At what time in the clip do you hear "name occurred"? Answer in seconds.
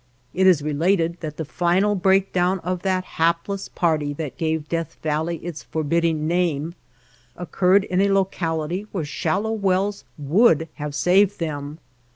6.27-7.83